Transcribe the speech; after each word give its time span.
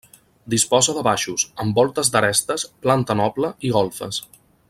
Disposa 0.53 0.95
de 0.99 1.03
baixos, 1.07 1.45
amb 1.65 1.77
voltes 1.81 2.11
d'arestes, 2.15 2.65
planta 2.87 3.19
noble 3.21 3.53
i 3.69 3.75
golfes. 3.79 4.23